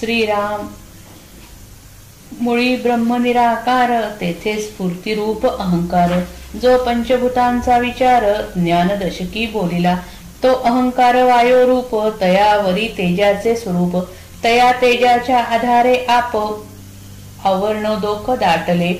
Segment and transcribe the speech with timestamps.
[0.00, 0.66] श्रीराम.
[2.40, 6.10] मुळी ब्रह्मनिराकार तेथे स्फूर्तिरूप अहंकार.
[6.62, 8.24] जो पंचभूतांचा विचार
[8.56, 9.96] ज्ञानदशकी बोलिला
[10.42, 13.96] तो अहंकार वायोरूप तयावरी तेजाचे स्वरूप.
[14.44, 16.36] तया तेजाच्या आधारे आप
[17.44, 18.92] अवर्णोदोक दाटले.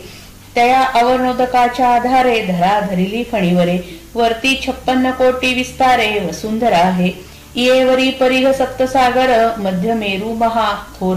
[0.54, 3.78] त्या अवर्णोदकाच्या आधारे धरा धरिली फणीवरे.
[4.14, 11.16] वरती छप्पन्न कोटी विस्तारे वसुंधरा आहे येवरी परिघ सप्तसागर मध्य मेरू महा थोर।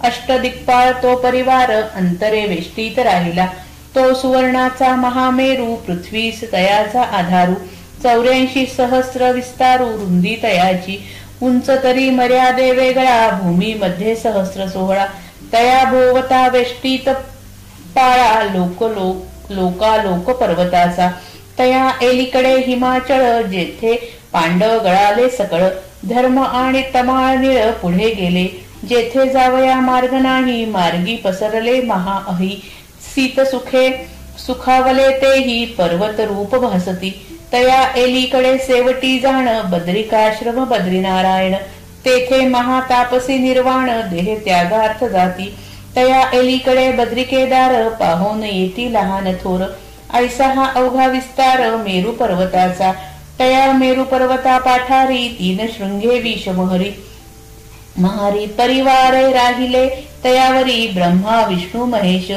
[0.00, 3.46] अष्टदिक्पाळ तो परिवार अंतरे वेष्टीत राहिला।
[3.94, 7.54] तो सुवर्णाचा महामेरू पृथ्वीस तयाचा आधारू।
[8.02, 10.98] चौऱ्याऐंशी सहस्र विस्तारू रुंदी तयाची।
[11.42, 15.06] उंच तरी मर्यादे वेगळा भूमी मध्ये सहस्र सोहळा।
[15.52, 17.08] तया भोवता वेष्टीत
[17.96, 21.10] पाळा लोक लोक लोका लोक पर्वताचा।
[21.58, 23.94] तया एलीकडे हिमाचळ जेथे
[24.32, 25.68] पांडव गळाले सकळ.
[26.08, 28.46] धर्म आणि तमाळ निळ पुढे गेले.
[28.88, 32.60] जेथे जावया मार्ग नाही मार्गी पसरले महाअही
[33.14, 33.90] सीत सुखे
[34.46, 37.26] सुखावले तेही पर्वत रूप भासती.
[37.52, 41.54] तया एलीकडे सेवटी जाण बद्रिकाश्रम बद्रीनारायण.
[42.04, 45.54] तेथे महातापसी निर्वाण देह त्यागार्थ जाती.
[45.96, 49.64] तया एलीकडे बद्रिकेदार पाहून येती लहान थोर.
[50.14, 52.92] ऐसा हा अवघा विस्तार मेरू पर्वताचा.
[53.40, 56.90] तया मेरू पर्वता पाठारी तीन शृंगे विषमहरी.
[57.98, 59.86] महारी परिवारे राहिले
[60.24, 62.30] तयावरी ब्रह्मा विष्णू महेश.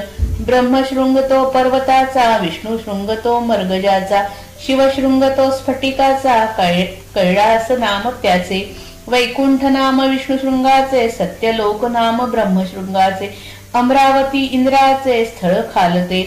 [0.48, 4.22] ब्रह्मशृंग तो पर्वताचा विष्णू शृंग तो मर्गजाचा
[4.66, 8.60] शिवशृंग तो स्फटिकाचा कैलास नाम त्याचे.
[9.08, 13.30] वैकुंठ नाम विष्णू शृंगाचे सत्यलोक नाम ब्रह्मशृंगाचे
[13.76, 16.22] अमरावती इंद्राचे स्थळ खालते.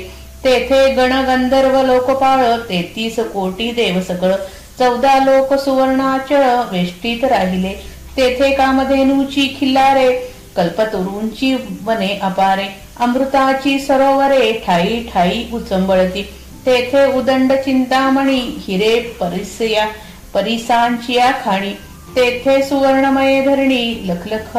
[0.45, 4.33] तेथे गण गंधर्व लोकपाळ तेहतीस कोटी देव सकळ
[4.79, 7.73] चौदा लोक सुवर्णाचळ वेष्टीत राहिले.
[8.17, 10.17] तेथे कामधेनूची खिल्लारे
[10.57, 12.67] कल्पतरुंची वने अपारे.
[13.01, 16.23] अमृताची सरोवरे ठाई ठाई उचंबळती.
[16.67, 19.87] तेथे उदंड चिंतामणी हिरे परिसया
[20.35, 21.73] परिसांचिया खाणी.
[22.17, 24.59] तेथे सुवर्णमय धरणी लखलख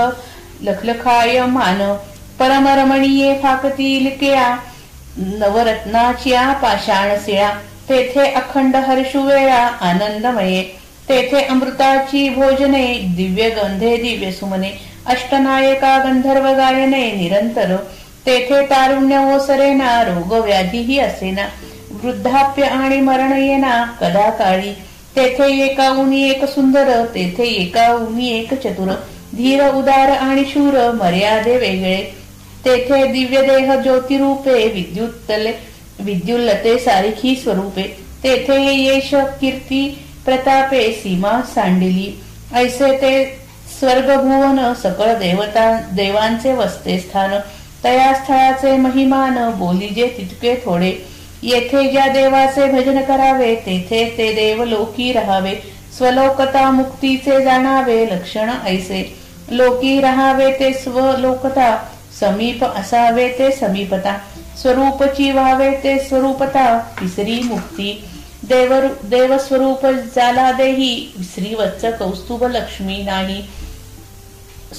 [0.62, 1.96] लखलखाय मान.
[2.40, 4.58] परमरमणीये फाकतील केया
[5.18, 7.52] नवरत्नाच्या पाषाण सिळा
[7.90, 10.62] तेथे अखंड हर्षुवेळा आनंदमये.
[11.10, 14.70] तेथे अमृताची भोजने दिव्य गंधे दिव्य सुमने
[15.06, 17.76] अष्टनायका गंधर्व गायने निरंतर.
[18.26, 21.48] तेथे तारुण्य ओसरेना रोग व्याधीही असेना.
[22.04, 24.74] वृद्धाप्य आणि मरण येना कदा काळी.
[25.16, 28.92] तेथे एका उनी एक सुंदर तेथे एका उनी एक चतुर.
[29.36, 32.02] धीर उदार आणि शूर मर्यादे वेगळे.
[32.66, 37.84] तेथे दिव्य देह ज्योतिरूपे विद्युत्तले विद्युल्लते सारिखी स्वरूपे
[38.24, 39.10] तेथे येश
[39.42, 39.84] कीर्ती
[40.26, 42.14] प्रतापे सीमा सांडिली.
[42.54, 43.12] ऐसे ते
[43.80, 47.38] स्वर्गभुवन सकळ देवता देवांचे वस्ते स्थान
[47.84, 50.92] तया स्थळाचे महिमान बोलीजे तितके थोडे.
[51.44, 55.56] येथे ज्या देवाचे भजन करावे तेथे ते देव लोकी राहावे.
[55.98, 59.04] स्वलोकता मुक्तीचे जाणावे लक्षण ऐसे.
[59.52, 61.76] लोकी राहावे ते स्वलोकता
[62.20, 64.18] समीप असावे ते समीपता.
[64.62, 68.04] स्वरूपची व्हावे ते स्वरूपता तिसरी मुक्ती.
[68.44, 68.74] देव
[69.04, 73.42] देवस्वरूप जाला देही श्रीवत्स कौस्तुभ लक्ष्मी नाही.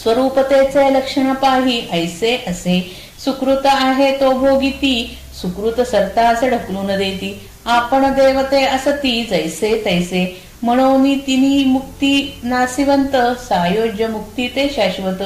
[0.03, 2.81] स्वरूपतेचे लक्षण पाही ऐसे असे.
[3.25, 7.41] सुकृत आहे तो भोगिती सुकृत सरताच ढकलून देती.
[7.67, 10.43] आपण देवते असती जैसे तैसे.
[10.63, 15.23] म्हणून तिन्ही मुक्ती नासिवंत सायोज्य मुक्ती ते शाश्वत.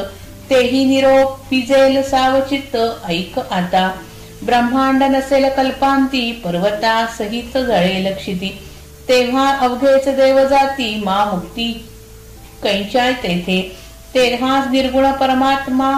[0.51, 2.77] तेही निरोप पिजेल सावचित्त
[3.09, 3.91] ऐक आता.
[4.43, 8.49] ब्रह्मांड नसेल कल्पांती पर्वता सहित जळे लक्षिती
[9.09, 11.73] तेव्हा अवघेच देव जाती मा मुक्ती.
[12.63, 13.61] कैचाय तेथे
[14.15, 15.93] तेव्हाच निर्गुण परमात्मा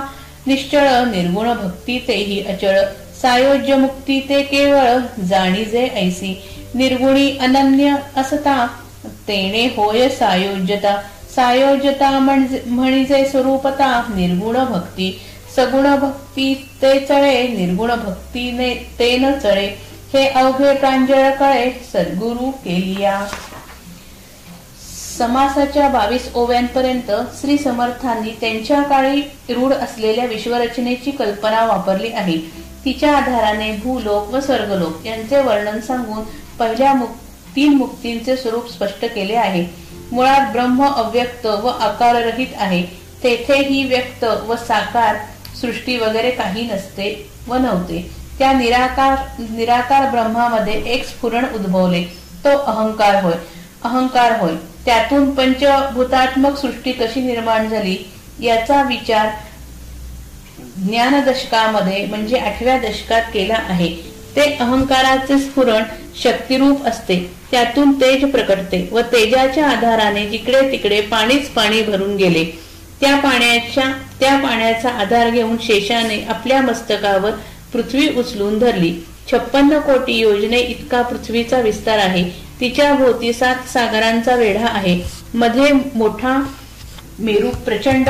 [0.47, 2.79] निश्चळ निर्गुण भक्ती तेही अचळ.
[3.23, 6.43] सायोज्य मुक्ती ते केवळ जाणीजे ऐसी.
[6.75, 8.67] निर्गुणी अनन्य असता
[9.29, 10.97] तेने होय सायोज्यता.
[11.35, 15.09] सायोज्यता म्हणजे स्वरूपता निर्गुण भक्ती.
[15.57, 19.67] सगुण भक्ती ते चळे निर्गुण भक्तीने ते न चळे.
[20.13, 23.27] हे अवघे प्रांजळ कळे सद्गुरु केलिया.
[25.19, 27.11] समासाच्या बावीस ओव्यांपर्यंत
[27.41, 32.37] श्री समर्थांनी त्यांच्या काळी रूढ असलेल्या विश्वरचनेची कल्पना वापरली आहे.
[32.85, 36.25] तिच्या आधाराने भूलोक व स्वर्गलोक यांचे वर्णन सांगून
[36.59, 36.95] पहिल्या
[37.57, 39.67] तीन मुक्तींचे स्वरूप स्पष्ट केले आहे.
[40.13, 42.83] मुळात ब्रह्म अव्यक्त व आकाररहित आहे.
[43.23, 45.17] तेथेही व्यक्त व साकार
[45.65, 52.05] सृष्टी वगैरे काही नसते व नव्हते त्या निराकार निराकार ब्रह्मामध्ये एक स्फुरण उद्भवले.
[52.45, 53.35] तो अहंकार होय.
[53.85, 54.55] अहंकार होय.
[54.85, 57.97] त्यातून पंचभूतात्मक सृष्टी कशी निर्माण झाली?
[58.41, 59.29] याचा विचार
[60.77, 63.97] ज्ञानदशकामध्ये म्हणजे आठव्या दशकात केला आहे.
[64.37, 65.83] ते अहंकाराचे स्फुरण
[66.23, 67.31] शक्तिरूप असते.
[67.51, 72.64] त्यातून तेज प्रकटते व तेजाच्या आधाराने जिकडे तिकडे पाणीच पाणी भरून गेले.
[73.05, 73.85] त्या पाण्याच्या
[74.21, 77.31] त्या पाण्याचा आधार घेऊन शेषाने आपल्या मस्तकावर
[77.73, 78.93] पृथ्वी उचलून धरली.
[79.31, 82.23] छप्पन्न कोटी योजने इतका पृथ्वीचा विस्तार आहे.
[82.61, 85.01] तिच्या भोवती सात सागरांचा वेढा आहे.
[85.35, 86.37] मध्ये मोठा
[87.19, 88.09] मेरू प्रचंड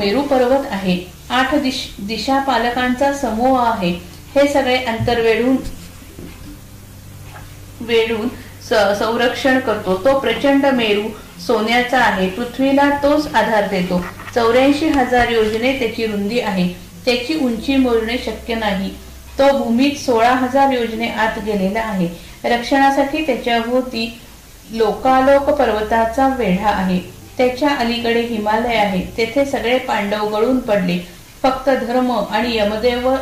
[0.00, 0.98] मेरू पर्वत आहे.
[1.30, 3.90] आठ दिश दिशा पालकांचा समूह आहे.
[4.34, 5.56] हे सगळे अंतर वेढून
[7.80, 8.28] वेढून
[8.68, 9.94] संरक्षण करतो.
[10.04, 11.02] तो प्रचंड मेरू
[11.46, 12.28] सोन्याचा आहे.
[12.28, 14.04] पृथ्वीला तोच आधार देतो.
[14.34, 16.68] चौऱ्याऐंशी हजार योजने त्याची रुंदी आहे.
[17.04, 18.90] त्याची उंची मोजणे शक्य नाही.
[19.38, 22.08] तो भूमीत सोळा हजार योजने आत गेलेला आहे.
[22.44, 24.18] रक्षणासाठी त्याच्या भोवती
[24.70, 26.98] लोकालोक पर्वताचा वेढा आहे.
[27.38, 29.00] त्याच्या अलीकडे हिमालय आहे.
[29.16, 30.98] तेथे सगळे पांडव गळून पडले.
[31.42, 33.14] फक्त धर्म आणि यमदेव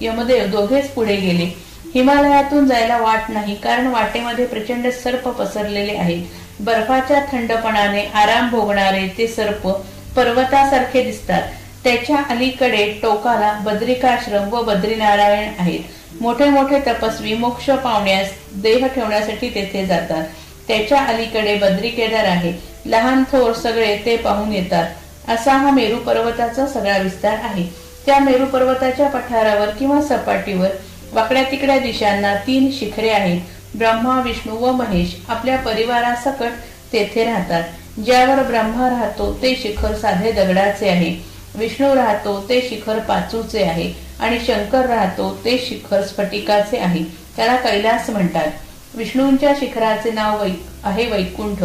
[0.00, 1.73] यमदेव दोघेच पुढे गेले.
[1.94, 6.22] हिमालयातून जायला वाट नाही कारण वाटेमध्ये प्रचंड सर्प पसरलेले आहेत.
[6.60, 9.68] बर्फाच्या थंडपणाने आराम भोगणारे ते सर्प
[10.16, 11.42] पर्वतासारखे दिसतात.
[11.84, 15.80] त्याच्या अलीकडे टोकाला बद्रिकाश्रम व बद्रीनारायण आहेत.
[16.20, 20.24] मोठे मोठे तपस्वी मोक्ष पावण्यास देह ठेवण्यासाठी तेथे जातात.
[20.68, 22.52] त्याच्या अलीकडे बद्री केदार आहे.
[22.86, 24.86] लहान थोर सगळे ते पाहून येतात.
[25.28, 27.68] असा हा मेरू पर्वताचा सगळा विस्तार आहे.
[28.06, 30.68] त्या मेरू पर्वताच्या पठारावर किंवा सपाटीवर
[31.14, 33.40] वाकड्या तिकड्या दिशांना तीन शिखरे आहेत.
[33.74, 36.50] ब्रह्मा विष्णू व महेश आपल्या परिवारासकट
[36.92, 37.62] तेथे राहतात.
[38.04, 41.16] ज्यावर ब्रह्मा राहतो ते शिखर साधे दगडाचे आहे.
[41.54, 43.92] विष्णू राहतो ते शिखर पाचूचे आहे.
[44.20, 47.04] आणि शंकर राहतो ते शिखर स्फटिकाचे आहे.
[47.36, 48.46] त्याला कैलास म्हणतात.
[48.94, 50.50] विष्णूंच्या शिखराचे नाव वै
[50.84, 51.62] आहे वैकुंठ.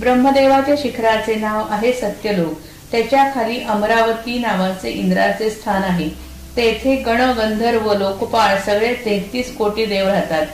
[0.00, 2.54] ब्रह्मदेवाच्या शिखराचे नाव आहे सत्यलोक.
[2.92, 6.27] त्याच्याखाली अमरावती नावाचे इंद्राचे स्थान आहे.
[6.58, 10.46] तेथे गण गंधर्व लोकपाळ सगळे तेहतीस कोटी देव राहतात.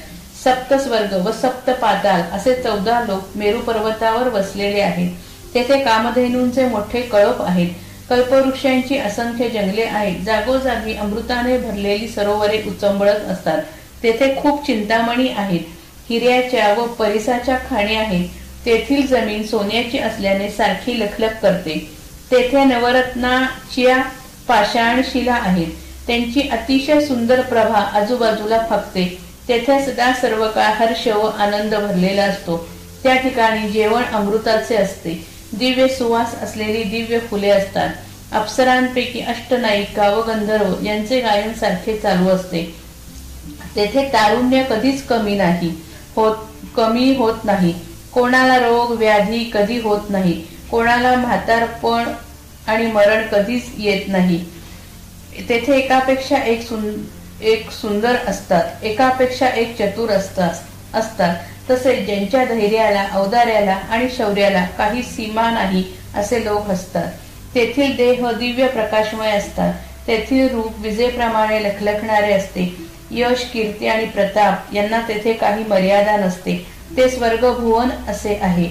[0.45, 5.11] सप्त स्वर्ग व सप्त पाताल असे चौदा लोक मेरू पर्वतावर वसलेले आहेत.
[5.55, 7.69] तेथे कामधेनूंचे मोठे कळप आहेत.
[8.11, 10.21] कल्पवृक्षांची असंख्य जंगले आहेत.
[10.25, 13.63] जागोजागी अमृताने भरलेली सरोवरे उचंबळत असतात.
[14.03, 15.61] तेथे खूप चिंतामणी आहेत.
[16.11, 18.29] हिऱ्याच्या व परिसाच्या खाणी आहेत.
[18.67, 21.91] तेथील जमीन सोन्याची असल्याने सारखी लखलख करते.
[22.31, 24.03] तेथे नवरत्नाच्या
[24.49, 25.84] पाषाण शिला आहेत.
[26.07, 29.19] त्यांची अतिशय सुंदर प्रभा आजूबाजूला फकते
[29.49, 32.69] तेथे सदा सर्व काळ हर्ष व आनंद भरलेला असतो.
[33.03, 35.27] त्या ठिकाणी जेवण अमृताचे असते.
[35.53, 37.89] दिव्य सुवास असलेली दिव्य फुले असतात.
[38.33, 42.75] अप्सरांपैकी अष्टनायिका व गंधर्व यांचे गायन सारखे चालू असते.
[43.77, 45.73] तेथे तारुण्य कधीच कमी नाही.
[46.17, 46.37] होत
[46.77, 47.75] कमी होत नाही.
[48.13, 50.43] कोणाला रोग व्याधी कधी होत नाही.
[50.71, 52.05] कोणाला म्हातारपण
[52.67, 54.45] आणि मरण कधीच येत नाही.
[55.39, 57.05] तेथे एकापेक्षा एक सुन
[57.43, 58.85] एक सुंदर असतात.
[58.85, 61.37] एकापेक्षा एक चतुर असतात असतात.
[61.71, 65.85] तसेच ज्यांच्या धैर्याला औदार्याला आणि शौर्याला काही सीमा नाही
[66.15, 67.09] असे लोक असतात.
[67.55, 69.73] तेथील देह दिव्य प्रकाशमय असतात.
[70.07, 72.75] तेथील रूप विजेप्रमाणे लखलखणारे असते.
[73.11, 76.67] यश कीर्ती आणि प्रताप यांना तेथे काही मर्यादा नसते.
[76.97, 78.69] ते स्वर्ग भुवन असे आहे.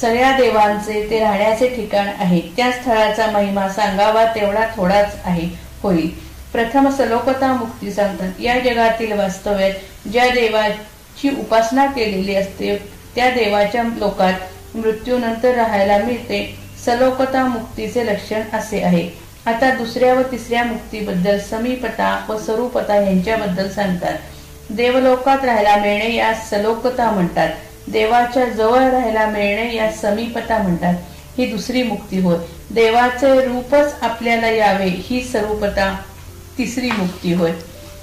[0.00, 2.40] सगळ्या देवांचे ते राहण्याचे ठिकाण आहे.
[2.56, 5.65] त्या स्थळाचा महिमा सांगावा तेवढा थोडाच आहे.
[5.82, 6.10] होईल
[6.52, 8.40] प्रथम सलोकता मुक्ती सांगतात.
[8.40, 12.76] या जगातील वास्तव्यात ज्या देवाची उपासना केलेली असते
[13.14, 16.58] त्या देवाच्या लोकात मृत्यूनंतर राहायला मिळते.
[16.84, 19.08] सलोकता मुक्तीचे लक्षण असे आहे.
[19.46, 24.18] आता दुसऱ्या व तिसऱ्या मुक्तीबद्दल समीपता व स्वरूपता यांच्याबद्दल सांगतात.
[24.70, 27.48] देवलोकात राहायला मिळणे या सलोकता म्हणतात.
[27.88, 30.94] देवाच्या जवळ राहायला मिळणे या समीपता म्हणतात.
[31.38, 32.36] ही दुसरी मुक्ती होय.
[32.70, 36.02] देवाचे रूपच आपल्याला यावे ही स्वरूपता
[36.58, 37.52] तिसरी मुक्ती होय.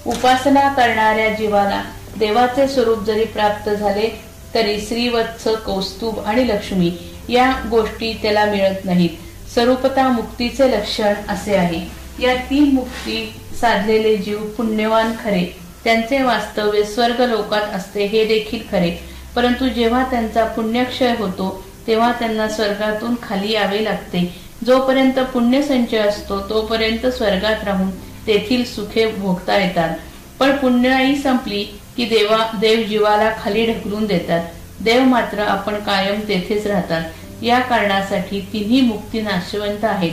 [0.07, 1.83] उपासना करणाऱ्या जीवाला
[2.19, 6.91] देवाचे स्वरूप जरी प्राप्त झाले तरी श्रीवत्स कौस्तुभ आणि लक्ष्मी
[7.29, 9.09] या गोष्टी त्याला मिळत नाहीत.
[9.53, 11.81] स्वरूपता मुक्तीचे लक्षण असे आहे.
[12.19, 15.57] या तीन मुक्ती साधलेले जीव पुण्यवान खरे.
[15.83, 18.97] त्यांचे वास्तव्य स्वर्ग लोकात असते हे देखील खरे.
[19.35, 24.42] परंतु जेव्हा त्यांचा पुण्यक्षय होतो तेव्हा त्यांना स्वर्गातून खाली यावे लागते.
[24.65, 27.89] जोपर्यंत पुण्यसंचय असतो तोपर्यंत स्वर्गात राहून
[28.27, 29.95] तेथील सुखे भोगता येतात.
[30.39, 31.63] पण पुण्याई संपली
[31.97, 34.43] की देवा देव जीवाला खाली ढकलून देतात.
[34.79, 37.01] देव मात्र आपण कायम तेथेच राहतात.
[37.43, 40.11] या कारणासाठी तिन्ही मुक्ती नाशवंत आहेत.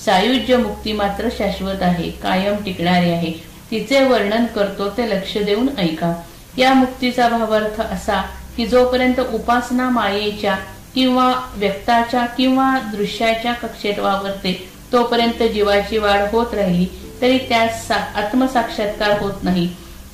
[0.00, 3.32] सायुज्य मुक्ती मात्र शाश्वत आहे कायम टिकणारी आहे.
[3.70, 6.22] तिचे वर्णन करतो ते लक्ष देऊन ऐका.
[6.58, 8.22] या मुक्तीचा भावार्थ असा
[8.56, 10.56] की जोपर्यंत उपासना मायेच्या
[10.94, 14.52] किंवा व्यक्ताच्या किंवा दृश्याच्या कक्षेत वावरते
[14.92, 16.86] तोपर्यंत जीवाची वाढ होत राहिली
[17.20, 19.68] तरी त्यास आत्मसाक्षात्कार होत नाही.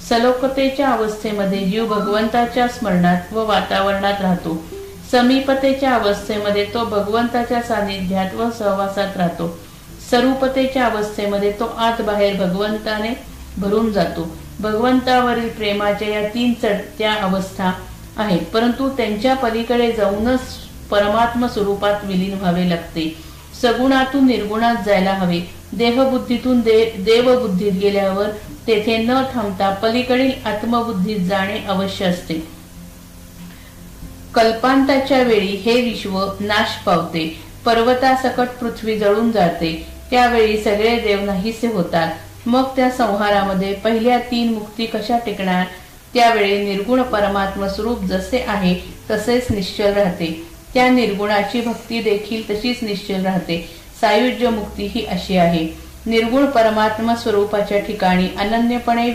[0.08, 4.56] सलोकतेच्या अवस्थेमध्ये जीव भगवंताच्या स्मरणात व वातावरणात राहतो.
[5.10, 9.48] समीपतेच्या अवस्थेमध्ये तो भगवंताच्या सानिध्यात व सहवासात राहतो.
[10.10, 13.14] स्वरूपतेच्या अवस्थेमध्ये तो आत बाहेर भगवंताने
[13.58, 14.28] भरून जातो.
[14.60, 17.72] भगवंतावरील प्रेमाच्या या तीन चढत्या अवस्था
[18.16, 20.40] आहेत परंतु त्यांच्या पलीकडे जाऊनच
[20.90, 23.16] परमात्म स्वरूपात विलीन व्हावे लागते.
[23.62, 25.40] सगुणातून निर्गुणात जायला हवे.
[25.72, 28.28] देहबुद्धीतून दे देवबुद्धीत गेल्यावर
[28.66, 32.34] तेथे न थांबता पलीकडील आत्मबुद्धीत जाणे अवश्य असते.
[34.34, 37.42] कल्पांताच्या वेळी हे विश्व नाश पावते.
[37.64, 39.86] पर्वतासकट पृथ्वी जळून जाते.
[40.10, 42.12] त्यावेळी सगळे देव नाहीसे होतात.
[42.46, 45.66] मग त्या संहारामध्ये पहिल्या तीन मुक्ती कशा टिकणार?
[46.14, 48.74] त्यावेळी निर्गुण परमात्म स्वरूप जसे आहे
[49.10, 50.47] तसेच निश्चल राहते.
[50.78, 53.68] त्या निर्गुणाची भक्ती देखील तशीच निश्चल राहते.
[54.00, 55.66] सायुज्य मुक्ती ही अशी आहे.
[56.06, 59.08] निर्गुण परमात्मा स्वरूपाच्या ठिकाणी अनन्यपणे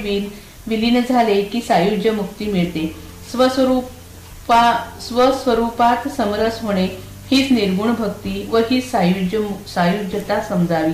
[0.67, 2.96] विलीन झाले की सायुज्य मुक्ती मिळते.
[3.32, 4.62] स्वस्वरूपा
[5.01, 6.88] स्वस्वरूपात समरस होणे
[7.32, 10.93] हीच निर्गुण भक्ती व ही सायुज्य सायुज्यता समजावी.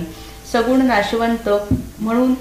[0.52, 1.48] सगुण नाशवंत
[2.00, 2.34] म्हणून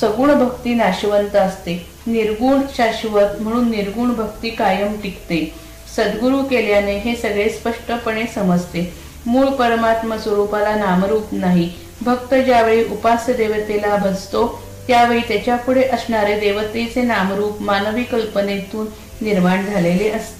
[0.00, 1.86] सगुण भक्ती नाशवंत असते.
[2.06, 5.67] निर्गुण शाश्वत म्हणून निर्गुण भक्ती कायम टिकते.
[5.98, 8.94] सद्गुरु केल्याने हे सगळे स्पष्टपणे समजते.
[9.26, 11.70] मूळ परमात्मा स्वरूपाला नामरूप नाही.
[12.02, 18.86] भक्त ज्यावेळी उपास्य देवतेला भजतो त्यावेळी त्याच्या पुढे असणारे देवतेचे नामरूप मानवी कल्पनेतून
[19.20, 20.30] निर्माण झालेले अस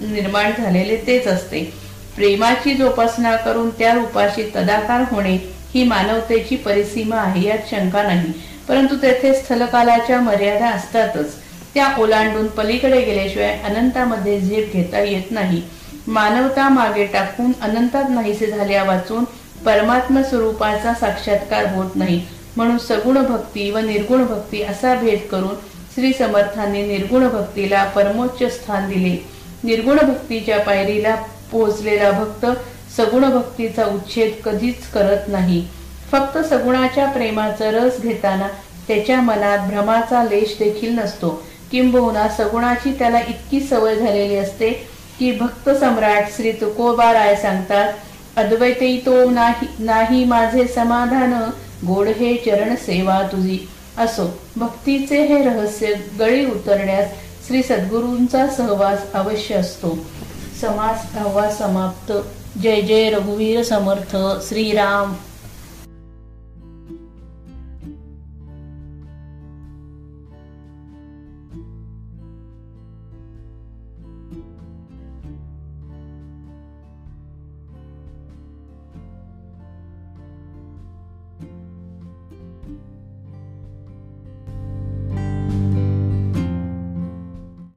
[0.00, 1.72] निर्माण झालेले तेच असते.
[2.16, 5.36] प्रेमाची जोपासना करून त्या रूपाशी तदाकार होणे
[5.74, 8.32] ही मानवतेची परिसीमा आहे यात शंका नाही.
[8.68, 11.41] परंतु तेथे स्थलकालाच्या मर्यादा असतातच.
[11.74, 15.62] त्या ओलांडून पलीकडे गेल्याशिवाय अनंतामध्ये झेप घेता येत नाही.
[16.06, 19.24] मानवता मागे टाकून अनंतात नाहीसे झाल्या वाचून
[19.64, 22.20] परमात्म स्वरूपाचा साक्षात्कार होत नाही.
[22.56, 25.54] म्हणून सगुण भक्ती व निर्गुण भक्ती असा भेद करून
[25.94, 29.16] श्री समर्थांनी निर्गुण भक्तीला परमोच्च स्थान दिले.
[29.64, 31.14] निर्गुण भक्तीच्या पायरीला
[31.52, 32.46] पोहोचलेला भक्त
[32.96, 35.66] सगुण भक्तीचा उच्छेद कधीच करत नाही.
[36.12, 38.48] फक्त सगुणाच्या प्रेमाचा रस घेताना
[38.88, 41.42] त्याच्या मनात भ्रमाचा लेश देखील नसतो.
[41.72, 44.70] किंबहुना सगुणाची त्याला इतकी सवय झालेली असते
[45.18, 47.92] की भक्त सम्राट श्री तुकोबा राय सांगतात
[48.36, 51.32] अद्वैते तो नाही नाही माझे समाधान
[51.86, 53.58] गोड हे चरण सेवा तुझी.
[53.98, 57.08] असो भक्तीचे हे रहस्य गळी उतरण्यास
[57.46, 59.98] श्री सद्गुरूंचा सहवास अवश्य असतो.
[60.60, 62.12] समास दहावा समाप्त.
[62.58, 64.16] जय जय रघुवीर समर्थ.
[64.48, 65.12] श्रीराम.